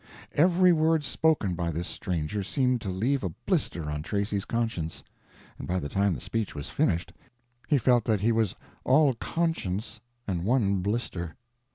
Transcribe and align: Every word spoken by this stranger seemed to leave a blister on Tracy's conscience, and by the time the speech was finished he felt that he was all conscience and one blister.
Every 0.33 0.73
word 0.73 1.03
spoken 1.03 1.53
by 1.53 1.69
this 1.69 1.87
stranger 1.87 2.41
seemed 2.41 2.81
to 2.81 2.89
leave 2.89 3.23
a 3.23 3.29
blister 3.29 3.83
on 3.91 4.01
Tracy's 4.01 4.45
conscience, 4.45 5.03
and 5.59 5.67
by 5.67 5.77
the 5.79 5.89
time 5.89 6.15
the 6.15 6.19
speech 6.19 6.55
was 6.55 6.69
finished 6.71 7.13
he 7.67 7.77
felt 7.77 8.05
that 8.05 8.21
he 8.21 8.31
was 8.31 8.55
all 8.83 9.13
conscience 9.13 9.99
and 10.27 10.43
one 10.43 10.79
blister. 10.81 11.35